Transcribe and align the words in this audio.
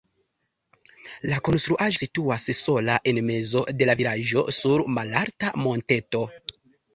La 1.31 1.35
konstruaĵo 1.49 2.01
situas 2.03 2.47
sola 2.61 2.95
en 3.11 3.19
mezo 3.27 3.63
de 3.83 3.89
la 3.91 3.97
vilaĝo 4.01 4.47
sur 4.61 4.87
malalta 4.97 5.53
monteto. 5.67 6.25